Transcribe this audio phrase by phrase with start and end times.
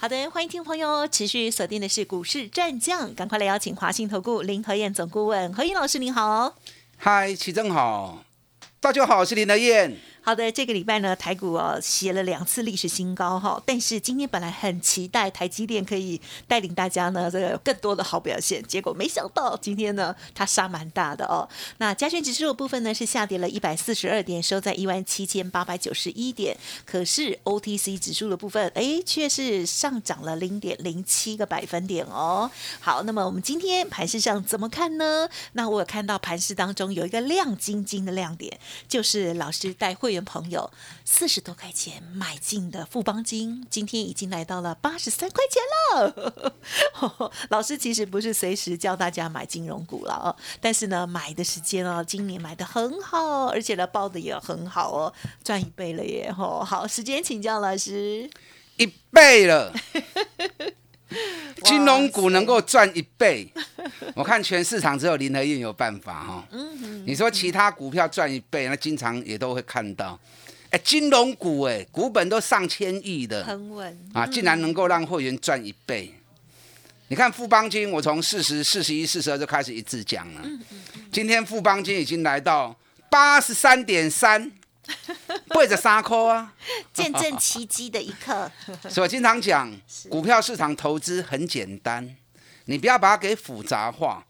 [0.00, 6.54] 好的，欢迎听众朋友持续锁定的是股市战将，赶快来邀请华信投顾林和燕总顾问何燕老师，您好。
[6.96, 8.22] 嗨，齐正好，
[8.78, 9.96] 大家好，我是林和燕。
[10.28, 21.48] 好的，这个礼拜呢，台股哦写了两次历史新高哈，但是今天本来很期待台积电可以带领大家呢这个更多的好表现，结果没想到今天呢它杀蛮大的哦。
[21.78, 26.54] 那加权指数的部分呢是下跌了一百四十二点，收在一万七千八百九十一点，
[26.84, 32.50] 可是 OTC 指数的部分哎却是上涨了零点零七个百分点哦。
[32.80, 35.26] 好，那么我们今天盘市上怎么看呢？
[35.54, 40.17] 那我有看到盘市当中有一个亮晶晶的亮点，就是老师带会员。
[40.24, 40.70] 朋友
[41.04, 45.62] 四十多块钱买进的富邦金，今天已经来到了八十三块钱
[46.00, 46.52] 了。
[47.50, 56.30] 老师其实不是随时教大家买金融股了哦，但是呢，买的时间哦，今年买的很好，而且呢，报的也很好哦，赚一倍了耶！
[56.32, 58.30] 好，时间请教老师，
[58.76, 59.72] 一倍了。
[61.64, 63.50] 金融股能够赚一倍，
[64.14, 66.48] 我看全市场只有林和燕有办法哈。
[67.06, 70.18] 你说其他股票赚一倍，那经常也都会看到。
[70.70, 76.14] 哎，金融股哎，股本都上千亿的，很稳啊，竟然能够让会员赚一倍。
[77.08, 80.42] 你看富邦金，我从四十四十一、四十二就开始一直讲了。
[81.10, 82.76] 今天富邦金已经来到
[83.10, 84.52] 八十三点三。
[85.50, 86.52] 背着沙扣啊，
[86.92, 88.50] 见证奇迹的一刻。
[88.88, 89.72] 所以我经常讲，
[90.08, 92.16] 股票市场投资很简单，
[92.66, 94.24] 你不要把它给复杂化，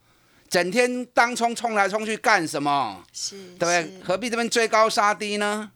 [0.49, 3.05] 整天当冲冲来冲去干什么？
[3.13, 4.03] 是，对不对？
[4.03, 5.71] 何必这边追高杀低呢？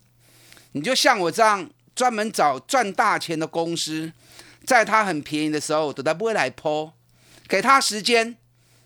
[0.71, 4.11] 你就像我这样，专门找赚大钱的公司，
[4.65, 6.93] 在它很便宜的时候，等它不会来抛，
[7.47, 8.37] 给他时间，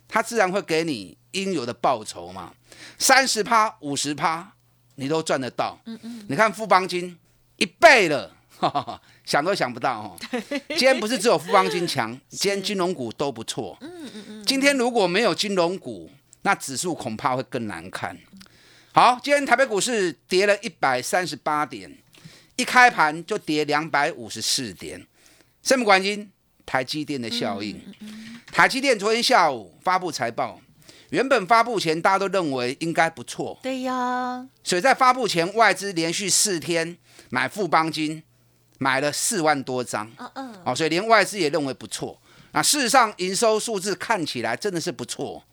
[0.08, 2.54] 他自然会给你应有的报酬嘛，
[2.98, 4.54] 三十趴、五十趴。
[5.00, 7.16] 你都赚得到，嗯嗯，你看富邦金
[7.58, 8.36] 一倍了，
[9.24, 10.18] 想都想不到哦。
[10.70, 13.78] 今天不是只有富邦金强， 今天金融股都不错。
[13.82, 14.46] 嗯嗯嗯。
[14.46, 16.10] 今天如果没有金融股，
[16.42, 18.18] 那指数恐怕会更难看。
[18.92, 21.96] 好，今天台北股市跌了一百三十八点，
[22.56, 25.06] 一开盘就跌两百五十四点。
[25.62, 26.32] 什么原因？
[26.66, 27.80] 台积电的效应。
[28.52, 30.60] 台积电昨天下午发布财报。
[31.10, 34.46] 原本发布前大家都认为应该不错，对呀。
[34.64, 36.98] 所以在发布前，外资连续四天
[37.30, 38.22] 买富邦金，
[38.78, 40.12] 买了四万多张。
[40.18, 40.56] 嗯嗯。
[40.66, 42.22] 哦，所以连外资也认为不错。
[42.52, 45.44] 那事实上，营收数字看起来真的是不错。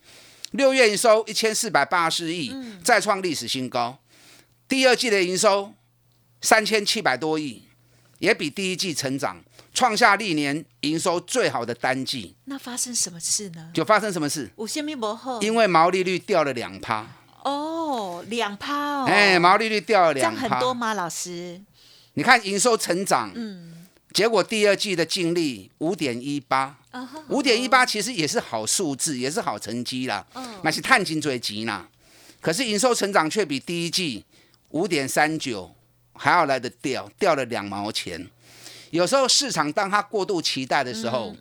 [0.53, 3.99] 六月营收一千四百八十亿，再创历史新高。
[4.67, 5.73] 第二季的营收
[6.41, 7.65] 三千七百多亿，
[8.19, 9.45] 也比第一季成长。
[9.75, 13.71] 创下历年营收最好的单季，那发生什么事呢？
[13.75, 14.49] 就发生什么事？
[14.55, 17.05] 五千米薄后，因为毛利率掉了两趴。
[17.43, 19.05] 哦，两趴哦。
[19.07, 20.95] 哎，毛利率掉了两趴，这样很多吗？
[20.95, 21.61] 老师，
[22.15, 26.79] 你看营收成长，嗯，结果第二季的净利五点一八，
[27.29, 30.25] 五点一八其实也是好数字，也是好成绩啦。
[30.35, 31.89] 嗯，那是探金最急啦。
[32.41, 34.25] 可是营收成长却比第一季
[34.71, 35.75] 五点三九
[36.13, 38.31] 还要来得掉，掉了两毛钱。
[38.95, 41.35] 有时候市场当它过度期待的时候，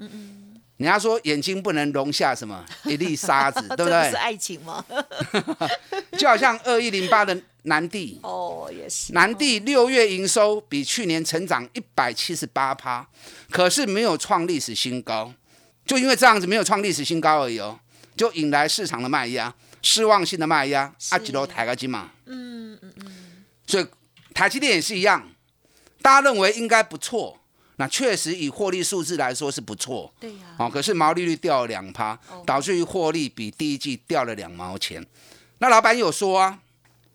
[0.78, 4.10] 人家说眼睛不能容下什么 一粒沙子， 对不对？
[4.10, 4.84] 是爱情吗？
[6.18, 13.08] 就好像二一零八的南地哦，也是南地六月营收比去年成长一百七十八趴，
[13.52, 15.32] 可是没有创历史新高，
[15.86, 17.80] 就因为这样子没有创历史新高而已哦，
[18.18, 19.54] 就引来市场的卖压，
[19.84, 23.86] 失望性的卖压，阿吉罗抬个金嘛，嗯嗯嗯，所以
[24.34, 25.30] 台积电也是一样，
[26.02, 27.38] 大家认为应该不错。
[27.78, 35.06] 那确实以获利数字来说是不错，对呀，哦，可是毛利率掉了两趴，导致于获利比第一季掉了两毛钱。
[35.58, 36.60] 那老板有说啊，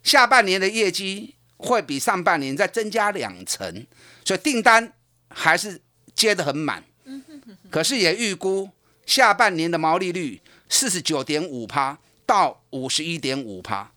[0.03, 3.87] 下半年的业绩会比上半年再增加两成，
[4.25, 4.93] 所以订单
[5.29, 5.81] 还是
[6.15, 6.83] 接得很满。
[7.71, 8.69] 可是也预估
[9.07, 11.97] 下半年的毛利率四十九点五趴
[12.27, 13.91] 到五十一点五趴。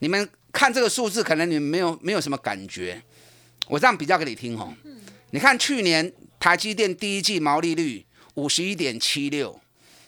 [0.00, 3.02] 你们看这个数字，可能你们没有没有什么感觉，
[3.68, 4.74] 我这样比较给你听哦。
[5.34, 9.60] 你看，去年台积电第一季毛利率五十一点七六，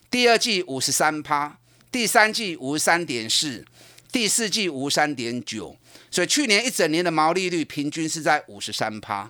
[0.08, 1.58] 第二季五十三趴，
[1.90, 3.64] 第三季五十三点四，
[4.12, 5.76] 第四季五十三点九，
[6.12, 9.28] 所以去年一整年的毛利率平均是在五十三趴。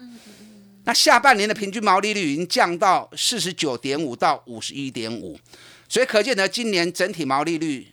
[0.84, 5.40] 那下半年的平均毛利率已经降到四十九点五到五十一点五，
[5.88, 7.90] 所以可见得今年整体毛利率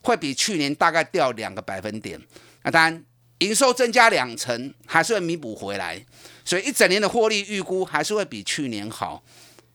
[0.00, 2.18] 会比去年大概掉两个百分点。
[2.62, 3.04] 那当然，
[3.42, 6.04] 营收增加两成，还是会弥补回来，
[6.44, 9.22] 所以一整年的获利预估还是会比去年好。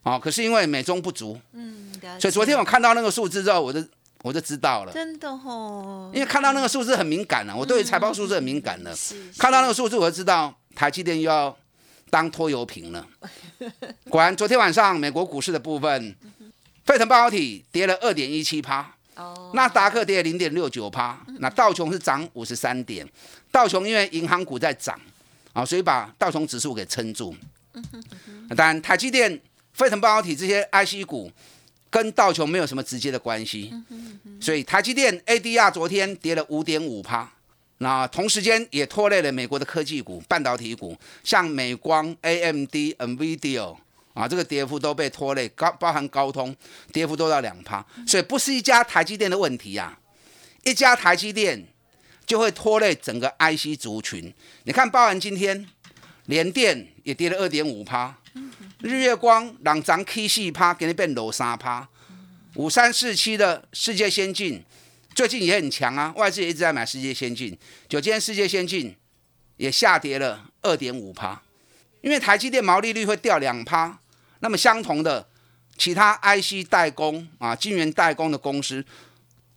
[0.03, 3.83] 哦，可是因为美中不足，嗯，所以昨天我看到那个数字之后，我就
[4.23, 4.93] 我就知道了。
[4.93, 8.95] 真的哦，因为看到那个数字很敏感了、我对于财报数字很敏感的。
[8.95, 11.53] 是看到那个数字，我就知道台积电又要
[12.09, 13.05] 当拖油瓶了。
[14.09, 16.15] 果然，昨天晚上美国股市的部分，
[16.85, 23.07] 费城半导体跌了二点一七趴，哦，纳达克跌零点六九趴，那道琼是涨五十三点。
[23.51, 24.99] 道琼因为银行股在涨
[25.53, 27.35] 啊，所以把道琼指数给撑住。
[28.55, 29.39] 当然，台积电、
[29.73, 31.31] 费城半导体这些 IC 股
[31.89, 33.73] 跟道琼没有什么直接的关系，
[34.39, 37.29] 所以台积电 ADR 昨天跌了五点五趴。
[37.79, 43.75] 那同时间也拖累了美国的科技股、半导体股，像美光、AMD、NVIDIA
[44.17, 46.55] 啊，这个跌幅都被拖累，高包含高通
[46.91, 49.99] 跌幅都到两趴，所以不是一家台积电的问题呀、
[50.63, 51.67] 一家台积电
[52.25, 54.33] 就会拖累整个 IC 族群。
[54.63, 55.67] 你看，包含今天
[56.25, 58.17] 联电也跌了二点五趴，
[58.79, 61.87] 日月光两涨 K 四趴，给你变楼三趴，
[62.55, 64.63] 五三四七的世界先进
[65.13, 67.55] 最近也很强啊，外资也一直在买世界先进，
[67.87, 68.95] 就今天世界先进
[69.57, 71.41] 也下跌了二点五趴，
[72.01, 73.99] 因为台积电毛利率会掉两趴，
[74.39, 75.27] 那么相同的
[75.77, 78.83] 其他 IC 代工啊、晶圆代工的公司，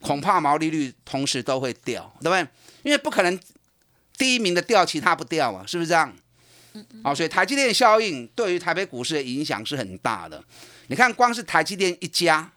[0.00, 2.46] 恐怕毛利率同时都会掉，对不对？
[2.82, 3.38] 因为不可能
[4.16, 6.14] 第一名的掉，其他不掉啊，是不是这样？
[7.02, 10.42] 好、所以台积电效应对于台北股市的影响是很大的。
[10.86, 12.52] 你看，光是台积电一家，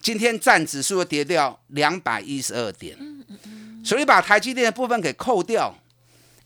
[0.00, 2.96] 今天占指数跌掉两百一十二点，
[3.84, 5.74] 所以把台积电的部分给扣掉，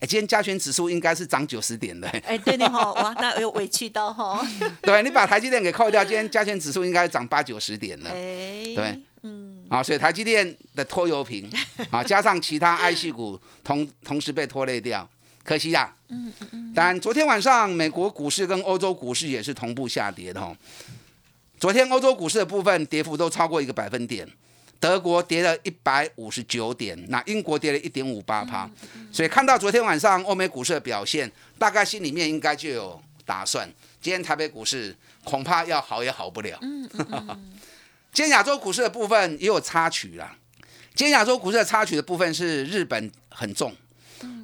[0.00, 4.44] 哎，今天加权指数应该是涨九十点的，哎，对的哈， 哇，那有委屈到哈，
[4.80, 8.08] 对你把台积电给扣掉，今天加权指数应该涨八九十点了。
[8.10, 11.50] 哎，对，嗯，啊，所以台积电的拖油瓶
[11.92, 15.06] 啊，加上其他 IC 股同同时被拖累掉，
[15.44, 16.72] 可惜呀、嗯嗯。
[16.74, 20.56] 当然，昨天晚上美国股市跟欧洲股市也是同步下跌的哈。
[21.58, 24.26] 昨天欧洲股市的部分跌幅都超过一个百分点，
[24.80, 28.68] 德国跌了一百五十九点，那英国跌了一点五八趴。
[29.12, 36.58] 所以看到昨天晚上欧美股市的表现，大概心里面应该就有打算，今天台北股市恐怕要好也好不了。
[38.12, 40.34] 今天亚洲股市的部分也有插曲啦。
[40.94, 43.72] 今天亚洲股市的插曲的部分是日本很重，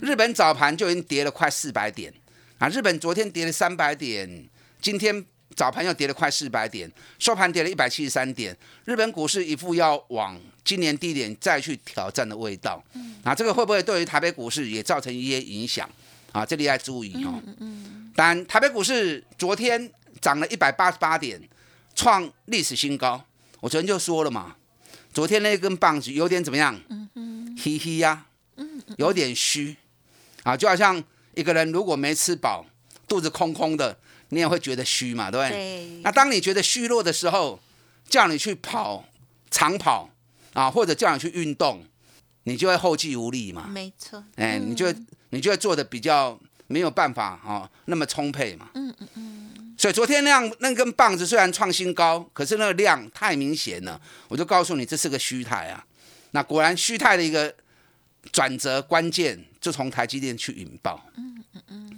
[0.00, 2.12] 日本早盘就已经跌了快四百点
[2.58, 2.68] 啊！
[2.68, 4.48] 日本昨天跌了三百点，
[4.80, 8.56] 今天早盘又跌了快四百点，收盘跌了一百七十三点。
[8.84, 12.82] 日本股市一副要往今年低点再去挑战的味道，
[13.22, 15.88] 啊，这个会不会对于台北股市也造成一些影响
[16.32, 16.44] 啊？
[16.44, 17.42] 这里要注意哦。
[18.14, 19.90] 当然，台北股市昨天
[20.20, 21.40] 涨了一百八十八点，
[21.94, 23.24] 创历史新高。
[23.60, 24.56] 我昨天就说了嘛，
[25.12, 26.78] 昨天那根棒子有点怎么样？
[27.58, 28.26] 嘿嘿呀，
[28.98, 29.76] 有点虚
[30.42, 31.02] 啊，就好像
[31.34, 32.66] 一个人如果没吃饱，
[33.08, 33.98] 肚子空空的，
[34.30, 35.56] 你也会觉得虚嘛，对不对？
[35.56, 37.60] 对，那当你觉得虚弱的时候，
[38.08, 39.04] 叫你去跑
[39.50, 40.10] 长跑
[40.52, 41.84] 啊，或者叫你去运动，
[42.44, 43.66] 你就会后继无力嘛。
[43.68, 44.96] 没错，哎，你就会
[45.30, 48.68] 你就会做的比较没有办法哦，那么充沛嘛。
[48.74, 55.84] 嗯嗯嗯，所以昨天那样那根棒子虽然创新高，可是那个量太明显了，我就告诉你这是个虚态啊。
[56.32, 57.54] 那果然虚态的一个
[58.32, 61.04] 转折关键就从台积电去引爆。
[61.16, 61.96] 嗯嗯嗯。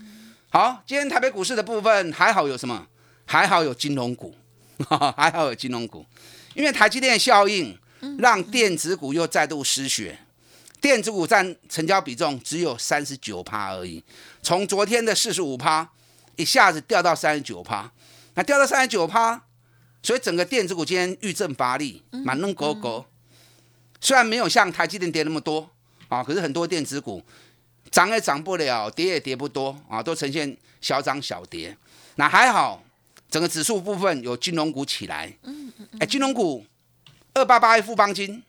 [0.59, 2.85] 好，今天台北股市的部分还好有什么？
[3.25, 4.35] 还好有金融股，
[5.17, 6.05] 还好有金融股，
[6.53, 7.79] 因为台积电效应
[8.19, 10.19] 让电子股又再度失血。
[10.81, 14.03] 电子股占成交比重只有三十九趴而已，
[14.43, 15.89] 从昨天的四十五趴
[16.35, 17.93] 一下子掉到三十九趴，
[18.35, 19.41] 那掉到三十九趴，
[20.03, 23.07] 所以整个电子股今天遇震乏力，满弄狗狗。
[24.01, 25.71] 虽然没有像台积电跌那么多
[26.09, 27.23] 啊，可是很多电子股
[27.91, 31.77] 涨也涨不了，跌也跌不多啊，都呈现小涨小跌。
[32.17, 32.83] 那还好，
[33.31, 35.33] 整个指数部分有金融股起来。
[35.45, 36.65] 嗯哎，金融股
[37.35, 38.43] 二八八一富邦金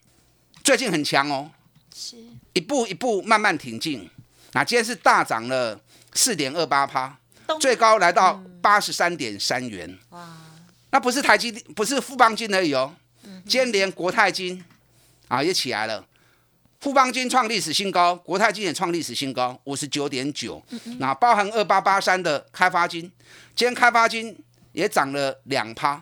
[0.64, 1.50] 最近很强哦，
[1.96, 2.18] 是，
[2.54, 4.10] 一步一步慢慢挺进。
[4.54, 5.80] 那今天是大涨了
[6.14, 7.18] 四点二八趴，
[7.60, 9.98] 最高来到八十三点三元。
[10.10, 10.28] 哇，
[10.92, 12.94] 那不是台积电，不是富邦金而已哦，
[13.46, 14.64] 今天连国泰金
[15.28, 16.06] 啊也起来了。
[16.80, 20.64] 富邦金创历史新高，国泰金也创历史新高，五十九点九。
[20.98, 23.02] 那包含二八八三的开发金，
[23.54, 24.38] 今天开发金
[24.72, 26.02] 也涨了两趴。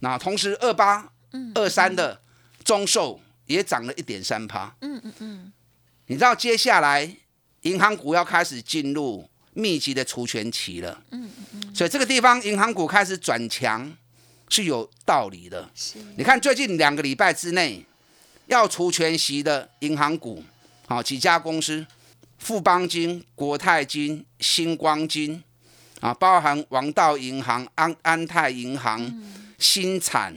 [0.00, 1.12] 那同时二八
[1.54, 2.20] 二三的
[2.64, 4.74] 中寿也涨了一点三趴。
[4.80, 5.52] 嗯嗯嗯，
[6.06, 7.16] 你知道接下来
[7.62, 11.00] 银行股要开始进入密集的除权期了。
[11.10, 13.96] 嗯嗯所以这个地方银行股开始转强
[14.48, 15.70] 是有道理的。
[15.72, 17.86] 是，你看最近两个礼拜之内，
[18.50, 20.42] 要除权息的银行股，
[20.88, 21.86] 好几家公司，
[22.36, 25.40] 富邦金、国泰金、星光金，
[26.00, 29.08] 啊，包含王道银行、安安泰银行、
[29.56, 30.36] 新产，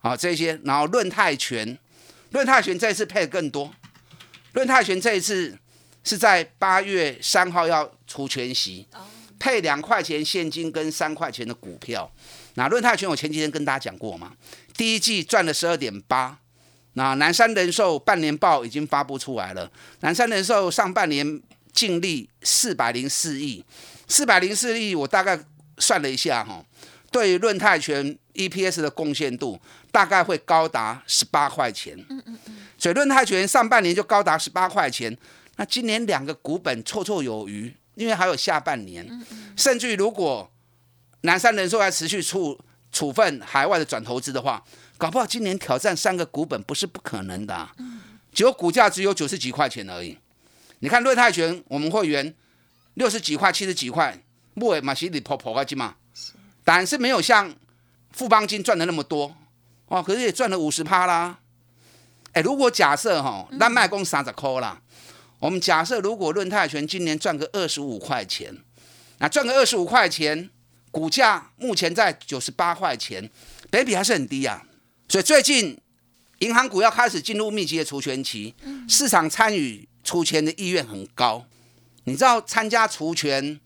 [0.00, 1.78] 啊这些，然后论泰全，
[2.30, 3.72] 论泰全这次配的更多，
[4.54, 5.56] 论泰全这一次
[6.02, 8.88] 是在八月三号要除权息，
[9.38, 12.10] 配两块钱现金跟三块钱的股票。
[12.54, 14.32] 那论泰全我前几天跟大家讲过嘛，
[14.76, 16.40] 第一季赚了十二点八。
[16.98, 23.62] 那南山人寿半年报已经发布出来了，南山人寿上半年净利四百零四亿，
[24.08, 25.38] 四百零四亿，我大概
[25.76, 26.64] 算了一下哈，
[27.10, 29.60] 对润泰全 EPS 的贡献度
[29.92, 31.94] 大概会高达十八块钱。
[32.08, 32.56] 嗯嗯嗯。
[32.78, 35.14] 所以润泰全上半年就高达十八块钱，
[35.56, 39.06] 那今年两个股本绰绰有余，因为还有下半年，
[39.54, 40.50] 甚至于如果
[41.20, 42.58] 南山人寿还持续处
[42.90, 44.64] 处分海外的转投资的话。
[44.98, 47.68] 搞不好今年挑战三个股本不是不可能的，
[48.32, 50.18] 结果股价只有九十几块钱而已。
[50.78, 52.34] 你看瑞泰拳，我们会员
[52.94, 54.18] 六十几块、七十几块，
[54.54, 55.96] 木尾马西里婆婆个金嘛，
[56.64, 57.54] 但是没有像
[58.12, 59.36] 富邦金赚的那么多
[59.88, 61.38] 哦，可是也赚了五十趴啦。
[62.32, 64.80] 哎，如果假设哈，那卖公三十块啦，
[65.38, 68.54] 我们假设如果论泰拳今年赚个二十五块钱，
[69.18, 70.50] 那赚个二十五块钱，
[70.90, 73.30] 股价目前在九十八块钱，
[73.70, 74.65] 北比还是很低啊。
[75.08, 75.78] 所以最近
[76.40, 78.54] 银行股要开始进入密集的除权期，
[78.88, 81.46] 市场参与除权的意愿很高。
[82.04, 83.58] 你知道参加除权，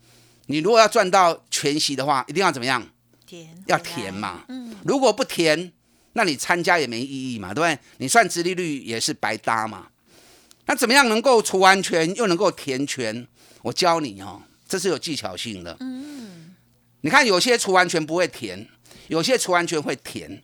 [0.47, 2.87] 你如果要赚到全息的话，一定要怎么样？
[3.27, 4.45] 填要填嘛。
[4.49, 4.75] 嗯。
[4.85, 5.73] 如果不填，
[6.13, 7.79] 那你参加也没意义嘛，对不对？
[7.99, 9.89] 你算殖利率也是白搭嘛。
[10.67, 13.27] 那怎么样能够除完全又能够填全？
[13.63, 15.77] 我教你哦，这是有技巧性的。
[15.81, 16.55] 嗯。
[17.01, 18.69] 你看有些除完全不会填，
[19.09, 20.43] 有些除完全会填。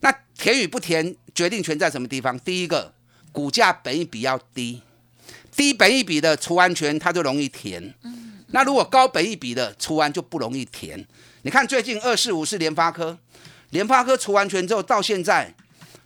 [0.00, 2.38] 那填与不填，决定权在什么地方？
[2.40, 2.92] 第一个，
[3.32, 4.82] 股价本益比要低，
[5.56, 7.94] 低本益比的除完全它就容易填。
[8.48, 11.06] 那如果高本益比的除完就不容易填。
[11.42, 13.18] 你看最近二四五是联发科，
[13.70, 15.54] 联发科除完全之后到现在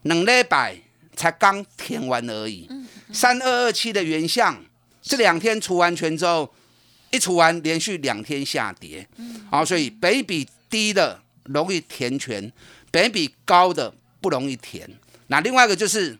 [0.02, 0.76] 冷了百
[1.14, 2.68] 才刚填完而已。
[3.12, 4.64] 三二二七的原相
[5.00, 6.52] 这两天除完全之后，
[7.10, 9.06] 一除完连续两天下跌。
[9.50, 12.50] 好，所以本益比低的容易填权。
[12.92, 14.88] 本比高的不容易填，
[15.28, 16.16] 那另外一个就是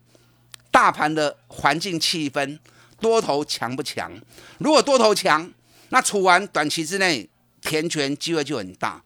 [0.70, 2.58] 大盘的环境气氛，
[2.98, 4.10] 多头强不强？
[4.58, 5.48] 如果多头强，
[5.90, 7.28] 那除完短期之内
[7.60, 9.00] 填权机会就很大。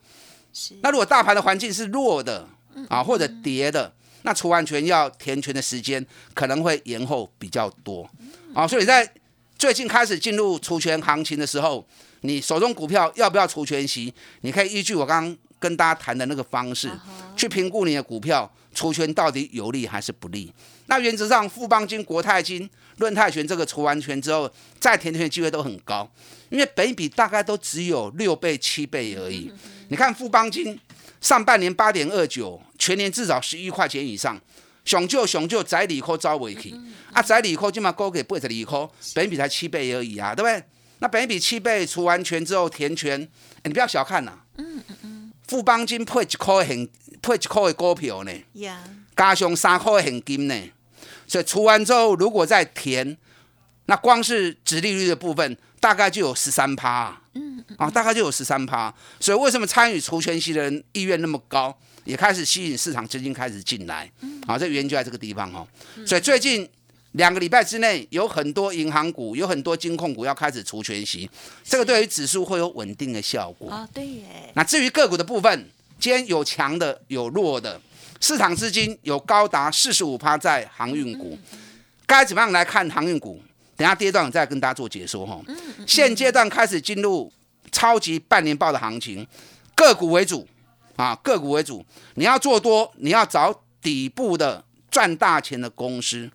[0.81, 2.49] 那如果大盘的环境是弱的
[2.89, 3.93] 啊，或者跌的，
[4.23, 8.09] 那除完权要填权的时间可能会延后比较多。
[8.55, 9.13] 啊，所以在
[9.59, 11.85] 最近开始进入除权行情的时候，
[12.21, 14.15] 你手中股票要不要除权息？
[14.43, 15.37] 你可以依据我刚刚。
[15.59, 16.91] 跟大家谈的那个方式，
[17.37, 20.53] 去评估你的股票除权到底有利还是不利。
[20.87, 24.49] 那原则上，富邦金、国泰金、润泰权这个除完权之后
[24.79, 26.09] 再填权的机会都很高，
[26.49, 29.51] 因为本比大概都只有六倍、七倍而已。
[29.89, 30.79] 你看富邦金
[31.21, 34.41] 上半年八点二九，全年至少十一块钱以上，
[34.85, 36.73] 熊就熊就窄里科招尾去
[37.13, 40.63] 啊，窄里科就嘛高给八十里科，本比才七倍而已啊，对不对？
[41.01, 43.21] 那本比七倍除完权之后填权，
[43.65, 44.39] 你不要小看呐。
[44.57, 45.06] 嗯嗯嗯。
[45.47, 46.89] 富邦金配一块现
[47.23, 48.33] 配一块的股票呢，
[49.17, 50.55] 加上三块现金呢，
[51.27, 53.17] 所以除完之后，如果再填，
[53.87, 58.93] 那光是殖利率的部分，大概就有十三趴，嗯，啊，大概就有十三趴。
[59.21, 64.11] 所以为什么参与除权息的人意愿那么高，也开始吸引市场资金开始进来，
[64.47, 65.67] 啊，这原因就在这个地方哦。
[66.05, 66.69] 所以最近
[67.13, 71.31] 两个礼拜之内，有很多银行股，有很多金控股要开始除权息，
[71.65, 73.89] 这个对于指数会有稳定的效果啊。
[73.95, 74.53] 对耶。
[74.55, 77.81] 那至于个股的部分，今天有强的，有弱的，
[78.21, 81.39] 市场资金有高达四十五趴在航运股，
[82.07, 83.41] 该怎么样来看航运股？
[83.77, 85.41] 等下跌段再跟大家做解说哈。
[85.87, 87.33] 现阶段开始进入
[87.73, 89.27] 超级半年报的行情，
[89.75, 90.47] 个股为主
[90.97, 91.85] 啊，个股为主。
[92.15, 96.31] 你要做多，你要找底部的赚大钱的公司。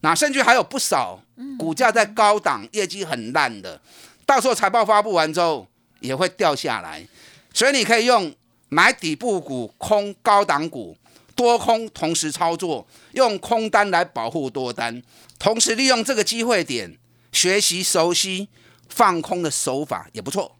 [0.00, 1.20] 那甚至还有不少
[1.58, 3.80] 股价在高档、业绩很烂的，
[4.24, 5.66] 到时候财报发布完之后
[6.00, 7.06] 也会掉下来，
[7.52, 8.32] 所以你可以用
[8.68, 10.96] 买底部股、空高档股、
[11.34, 15.02] 多空同时操作，用空单来保护多单，
[15.38, 16.96] 同时利用这个机会点
[17.32, 18.48] 学习熟悉
[18.88, 20.56] 放空的手法也不错。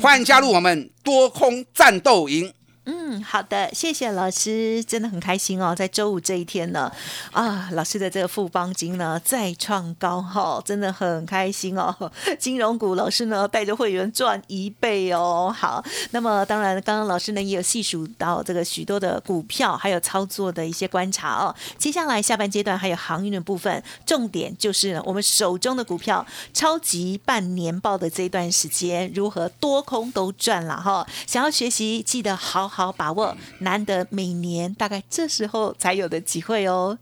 [0.00, 2.52] 欢迎加入我们多空战斗营。
[2.86, 6.90] 嗯，嗯好的，谢谢老师，真的很开心哦，在周五这一天呢，
[7.32, 11.94] 啊，老师的这个富邦金呢再创高哈，真的很开心哦。
[12.40, 15.54] 金融股老师呢带着会员赚一倍哦。
[15.54, 21.54] 好，那么当然，刚刚老师呢也有细数到这个许多的股票，还有操作的一些观察哦。
[21.76, 31.06] 接下来下半阶段还有航运的部分，重点就是我们手中的股票超级半年报的这段时间如何多空都赚了哈。
[31.26, 36.98] 想要学习，记得好好把握，难得每年大概这时候才有的机会哦。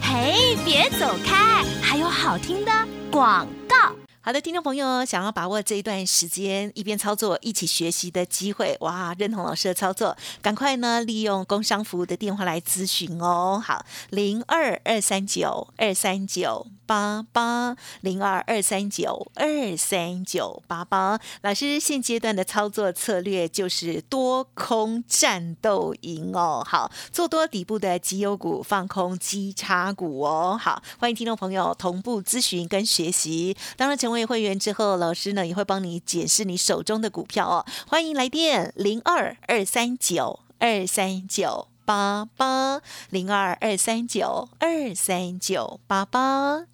[0.00, 2.72] 嘿，别走开，还有好听的
[3.10, 4.05] 广告。
[4.26, 13.62] 好的，听众朋友，想要把握这一段时间一边操作一起学习的机会，哇，认同老师的操作，赶快呢利用工商服务的电话来咨询哦。
[13.64, 21.20] 好，零二二三九二三九八八零二二三九二三九八八。
[21.42, 26.66] 老师现阶段的操作策略就是多空战斗营哦。
[26.66, 30.58] 好，做多底部的绩优股，放空基差股哦。
[30.60, 34.15] 好，欢迎听众朋友同步咨询跟学习，当然成为。
[34.24, 37.66] 会员之后，老师呢也会帮你解释你手中的股票哦。
[37.86, 42.80] 欢迎来电零二二三九二三九八八
[43.10, 46.64] 零二二三九二三九八八。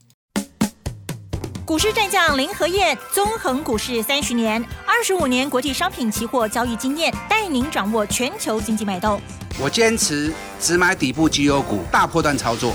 [1.65, 9.19] 股市战将林和燕，纵横股市三十年，二十五年国际商品期货交易经验，带您掌握全球经济脉动。
[9.61, 12.75] 我坚持只买底部绩优股，大波段操作。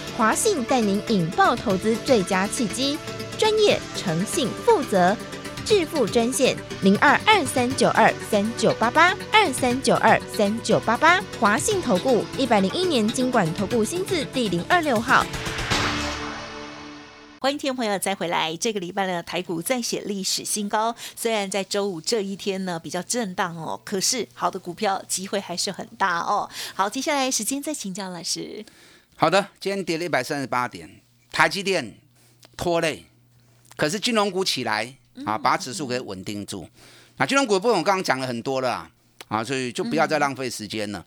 [0.21, 2.95] 华信带您引爆投资最佳契机，
[3.39, 5.17] 专业、诚信、负责，
[5.65, 11.19] 致富专线零二二三九二三九八八二三九二三九八八。
[11.39, 15.25] 华信投顾一百零一年经管投顾新字第零二六号。
[17.39, 18.55] 欢迎听众朋友再回来。
[18.55, 20.95] 这个礼拜呢，台股再写历史新高。
[21.15, 26.47] 虽然在周五这一天呢比较震荡哦，可是好的股票机会还是很大哦。
[26.75, 28.63] 好，接下来时间再请教老师。
[29.21, 30.89] 好的，今天跌了一百三十八点，
[31.31, 31.95] 台积电
[32.57, 33.05] 拖累，
[33.77, 34.91] 可是金融股起来
[35.27, 36.67] 啊，把指数给稳定住。
[37.17, 38.89] 那金融股的部分我刚刚讲了很多了
[39.27, 41.05] 啊，所以就不要再浪费时间了。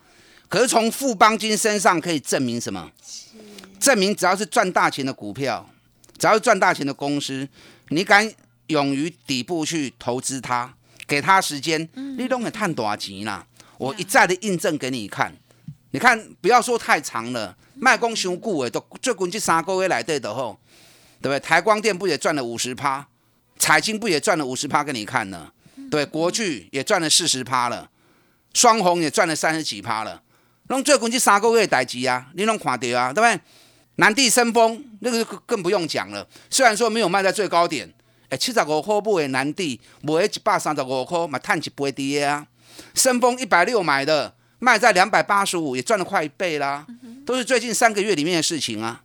[0.48, 2.88] 可是从富邦金身上可以证明什么？
[3.80, 5.68] 证明只要是赚大钱的股票，
[6.16, 7.48] 只要是赚大钱的公司，
[7.88, 8.32] 你敢
[8.68, 10.72] 勇于底部去投资它，
[11.08, 13.44] 给它时间，你都会赚大钱啦。
[13.76, 15.36] 我一再的印证给你看，
[15.94, 17.56] 你看不要说太长了。
[17.76, 20.58] 卖光熊股的，都最近这三个月来对的吼，
[21.22, 21.38] 对不对？
[21.38, 23.06] 台光电不也赚了五十趴，
[23.58, 25.52] 彩金不也赚了五十趴给你看呢？
[25.92, 27.88] 对，国巨也赚了四十趴了，
[28.52, 30.20] 双红也赚了三十几趴了。
[30.68, 33.40] 弄最近这三个月代志啊，你拢看到啊，对不对？
[33.96, 37.92] 南地升风那个更不用讲了，虽然说没有卖在最高点，
[38.30, 42.44] 哎，七十五块买的南地，买一百三十五块嘛，赚一倍跌啊。
[42.94, 46.86] 升风一百六买的，卖在两百八十五，也赚了快一倍啦。
[47.26, 49.02] 都是最近三个月里面的事情啊，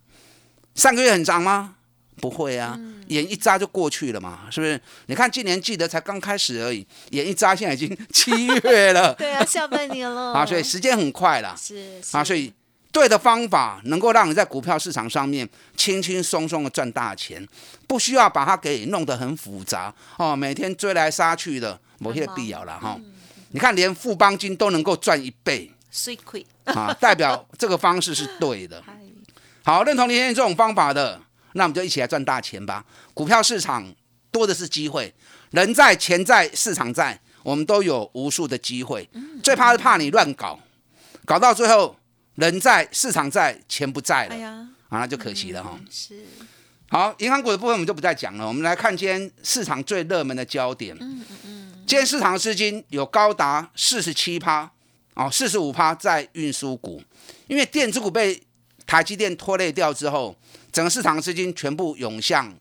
[0.74, 1.74] 上个月很涨吗？
[2.16, 4.80] 不会啊，眼一眨就过去了嘛，是不是？
[5.06, 12.52] 你看今年记得才刚开始而已，眼一眨现在已经七月了， 对啊，下半年了 啊，所以时间很快了，是啊，所以
[12.92, 17.46] 对的方法能够让你在股票市场上面轻轻松松的赚大钱，
[17.86, 23.00] 不需要把它给弄得很复杂哦，每天追来杀去的，某些必要了哈。
[23.50, 25.70] 你看连富邦金都能够赚一倍。
[26.24, 28.82] 亏啊，代表这个方式是对的。
[29.64, 31.20] 好，认同林先生这种方法的，
[31.54, 32.84] 那我们就一起来赚大钱吧。
[33.12, 33.92] 股票市场
[34.30, 35.12] 多的是机会，
[35.50, 39.08] 人在钱在市场在，我们都有无数的机会。
[39.42, 40.58] 最怕是怕你乱搞，
[41.24, 41.96] 搞到最后
[42.36, 44.34] 人在市场在，钱不在了，
[44.88, 45.76] 啊，那就可惜了哈。
[45.90, 46.24] 是。
[46.88, 48.46] 好，银行股的部分我们就不再讲了。
[48.46, 50.96] 我们来看今天市场最热门的焦点。
[51.00, 51.49] 嗯嗯嗯。
[51.90, 54.70] 今天市场的资金有高达四十七趴。
[55.14, 57.02] 哦，四十五趴在运输股，
[57.48, 58.40] 因为电子股被
[58.86, 60.38] 台积电拖累掉之后，
[60.70, 62.54] 整个市场资金全部涌向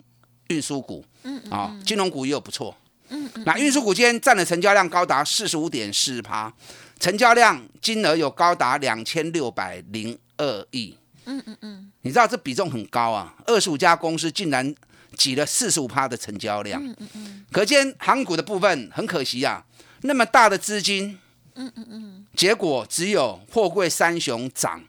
[0.48, 1.06] 运输股。
[1.22, 1.52] 嗯嗯。
[1.52, 2.76] 啊，金融股也有不错。
[3.10, 3.44] 嗯嗯。
[3.46, 6.52] 那运输股今天占的成交量高达四十五点四趴，
[7.00, 10.98] 成交量金额有高达两千六百零二亿。
[11.26, 11.92] 嗯嗯嗯。
[12.02, 14.74] 你知道这比重很高啊，二十五家公司竟然
[15.16, 16.84] 挤了四十五趴的成交量。
[16.84, 17.46] 嗯嗯嗯。
[17.52, 19.64] 可见航股的部分很可惜啊，
[20.02, 21.18] 那么大的资金。
[21.56, 24.82] 嗯嗯嗯，结果只有货柜三雄涨，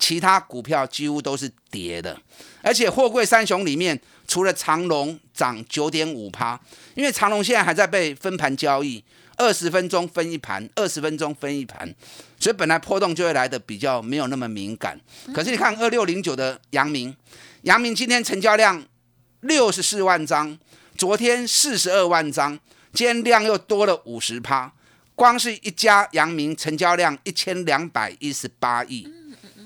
[0.00, 2.18] 其他股票几乎都是跌的。
[2.62, 6.58] 而且货柜三雄里面，除了长隆涨九点五趴，
[6.96, 9.04] 因为长隆现在还在被分盘交易，
[9.36, 11.94] 二十分钟分一盘，二十分钟分一盘，
[12.40, 15.00] 所以本来波动就会来的比较没有那么敏感。
[15.32, 17.14] 可是你看二六零九的阳明，
[17.62, 18.82] 阳明今天成交量
[19.40, 20.58] 六十四万张，
[20.96, 22.58] 昨天四十二万张，
[22.92, 24.72] 今天量又多了五十趴，
[25.14, 29.08] 光是一家阳明成交量一千两百一十八亿。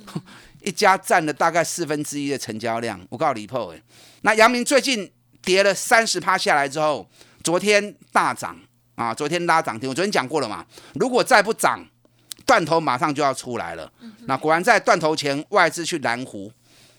[0.62, 3.82] 一家占了大概四分之一的成交量，我告诉李破哎，
[4.20, 7.08] 那阳明最近跌了三十趴下来之后，
[7.42, 8.54] 昨天大涨
[8.94, 11.82] 啊，昨天拉涨停，我昨天讲过了嘛，如果再不涨，
[12.44, 13.90] 断头马上就要出来了。
[14.26, 16.52] 那果然在断头前，外资去拦湖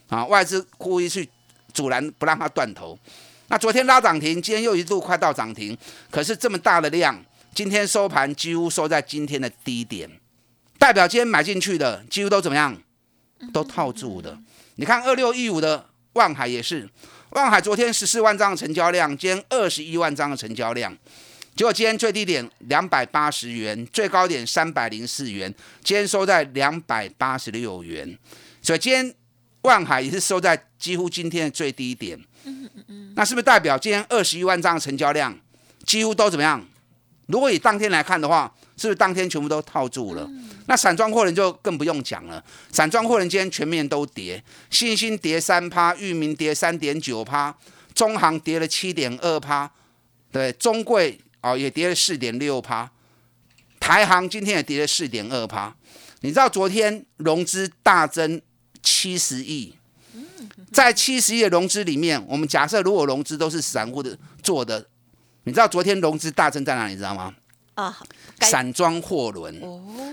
[0.10, 1.30] 啊，外资故意去
[1.74, 2.98] 阻拦不让它断头。
[3.48, 5.78] 那昨天拉涨停，今天又一度快到涨停，
[6.10, 7.22] 可是这么大的量，
[7.54, 10.10] 今天收盘几乎收在今天的低点，
[10.80, 12.78] 代表今天买进去的几乎都怎么样？
[13.52, 14.38] 都套住的，
[14.76, 16.88] 你看二六一五的望海也是，
[17.32, 20.96] 望海昨天十四万张的成交量，今天二十一万张的成交量，
[21.56, 25.54] 结果今天最低点两百八十元，最高点三百零四元，
[25.84, 28.18] 今天收在两百八十六元，
[28.62, 29.14] 所以今天
[29.62, 32.20] 望海也是收在几乎今天的最低点。
[32.44, 35.38] 嗯嗯嗯，那是不是代表今天二十一万张的成交量
[35.86, 36.64] 几乎都怎么样？
[37.28, 40.30] 如果以当天来看的话，是不是当天全部都套住了？
[40.68, 47.56] 那散装货人就更不用讲了，散装货人今天全面都跌，信心跌三趴，裕民跌三点九趴，
[47.94, 49.70] 中行跌了七点二趴，
[50.32, 52.90] 对，中贵哦也跌了四点六趴，
[53.80, 55.74] 台行今天也跌了四点二趴。
[56.22, 58.42] 你知道昨天融资大增
[58.92, 59.74] 七十亿，
[60.74, 64.86] 在七十亿的融资里面，我们假设如果融资都是散户的做的，
[65.46, 66.92] 你知道昨天融资大增在哪里？
[66.92, 67.34] 你知道吗？
[67.76, 67.98] 啊，
[68.42, 69.56] 散装货轮，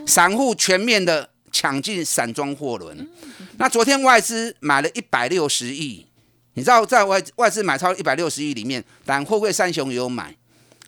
[0.06, 3.10] 散户全面的抢进散装货轮。
[3.56, 6.06] 那昨天外资买了一百六十亿，
[6.54, 10.36] 你知道在外外资买超一百六十亿里面，但货柜三雄也有买。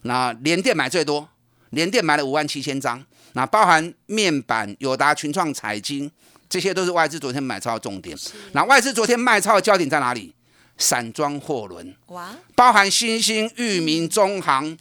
[0.02, 1.28] 那联电买最多，
[1.70, 3.04] 联电买了五万七千张。
[3.32, 6.10] 那包含面板、友达、群创、彩晶，
[6.50, 8.14] 这些都是外资昨天买超的重点。
[8.52, 10.34] 那外资昨天卖超的焦点在哪里？
[10.76, 14.76] 散装货轮，哇，包含新兴、裕民、中航，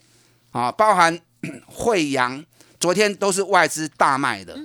[0.52, 1.18] 啊，包含。
[1.68, 2.44] 惠阳
[2.82, 4.60] 昨天都是外资大卖的，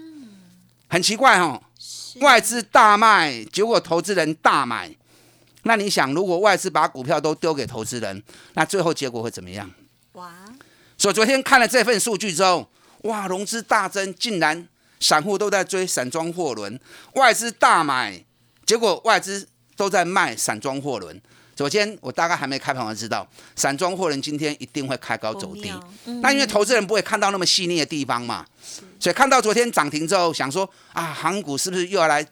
[0.88, 1.62] 很奇怪哦。
[2.20, 4.92] 外资大卖，结果投资人大买。
[5.62, 8.20] 那你想，如果外资把股票都丢给投资人，
[8.54, 9.70] 那最后结果会怎么样？
[10.14, 10.34] 哇！
[10.98, 12.68] 所以昨天看了这份数据之后，
[13.02, 14.66] 哇，融资大增，竟然
[15.04, 16.80] 散户都在追散装货轮，
[17.12, 18.24] 外资大买，
[18.64, 21.20] 结果外资都在卖散装货轮。
[21.54, 25.70] 昨天我大概还没开盘，我知道散装货轮今天一定会开高走低。
[26.22, 28.46] 那因为投资人不会看到那么细腻的地方嘛，
[28.98, 32.26] 所以看到昨天涨停之后，想说啊，航股是不是又要来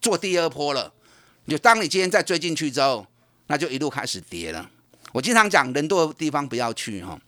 [0.00, 0.92] 做第二波了？
[1.48, 3.04] 就当你今天再追进去之后，
[3.48, 4.70] 那就一路开始跌了。
[5.10, 7.18] 我经常讲，人多的地方不要去哈。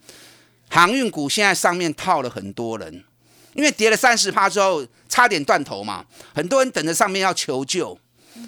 [0.71, 3.05] 航运股现在上面套了很多人，
[3.57, 7.99] 因为跌了三十趴之后，差点断头嘛，很多人等着上面要求救。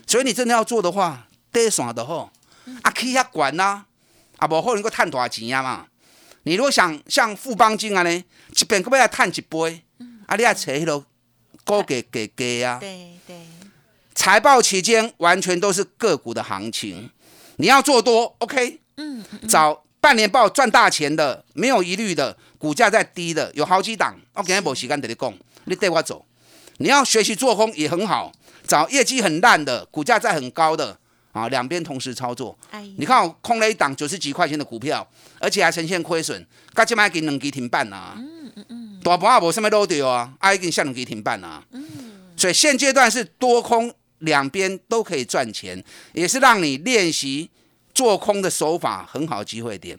[0.06, 2.30] 所以你真的要做的话，跌爽的吼。
[2.82, 3.84] 啊，去遐管呐，
[4.36, 5.86] 啊，无可能够赚大钱啊嘛。
[6.42, 9.82] 你如果想像富邦金啊呢，一边搁要来赚一杯，
[10.26, 11.04] 啊，你要找迄个
[11.64, 12.78] 高给给给啊。
[12.78, 13.36] 对对。
[14.14, 17.10] 财报期间完全都是个股的行情，
[17.56, 18.80] 你要做多，OK。
[18.96, 19.24] 嗯。
[19.48, 24.16] 找半年报赚大钱的，没有疑虑的，股价在低的，有好几档。
[24.32, 26.24] 我今天无时间跟你讲，你带我走。
[26.78, 28.32] 你要学习做空也很好，
[28.66, 30.98] 找业绩很烂的，股价在很高的。
[31.32, 32.58] 啊，两边同时操作，
[32.96, 35.06] 你看我空了一档九十几块钱的股票，
[35.40, 36.42] 而且还呈现亏损，
[36.72, 41.84] 刚才买给两基停板啊，嗯嗯嗯，大盘也无什么漏掉啊，啊已经下两基停板啊，嗯，
[42.34, 47.50] 所以现阶段是多空两边都可以赚钱，也是让你练习
[47.98, 49.98] 做空的手法很好机会点。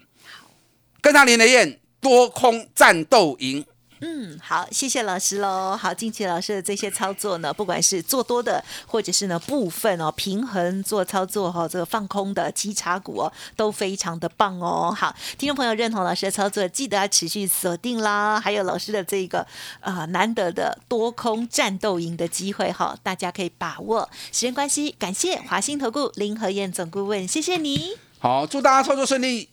[1.02, 3.66] 跟上林德燕，多空战斗赢。
[4.02, 5.76] 嗯，好，谢谢老师喽。
[5.76, 14.96] 好，近期老师的这些操作呢，不管是做多的，或者是呢部分哦平衡做操作哈，这个放空的基查股哦，都非常的棒哦。
[14.98, 18.40] 好，听众朋友认同老师的操作，记得要持续锁定啦。
[18.40, 19.46] 还有老师的这个
[19.82, 24.10] 呃难得的多空战斗营的机会哈，大家可以把握。
[24.32, 27.98] 时间关系，感谢华兴投顾林和燕总顾问，谢谢你。
[28.20, 29.50] 好，祝大家操作顺利。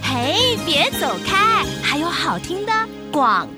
[0.00, 2.72] 嘿，别走开，还有好听的
[3.10, 3.48] 广。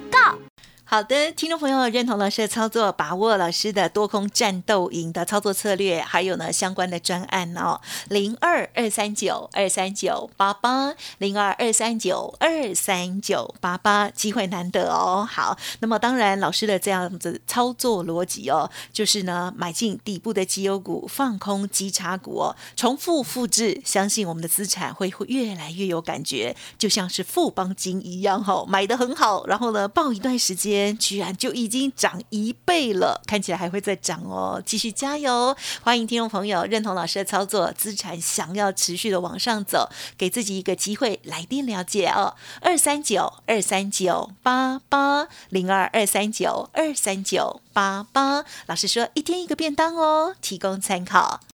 [0.89, 15.29] 好的，听众朋友认同老师的操作，把握老师的多空战斗营的操作策略，还有呢相关的专案哦，零二二三九二三九八八，零二二三九二三九八八，机会难得哦。
[15.29, 35.57] 好，那么当然老师的这样子操作逻辑哦，就是呢买进底部的绩优股，放空基差股哦，重复复制，相信我们的资产会会越来越有感觉，就像是富邦金一样哈、哦，买的很好，然后呢抱一段时间居然就已经涨一倍了，看起来还会再涨哦，继续加油！
[35.83, 51.41] 欢迎听众朋友认同老师的操作，资产想要持续的往上走，给自己一个机会，来电了解哦，二三九二三九八八零二二三九二三九八八，老师说一天一个便当哦，提供参考。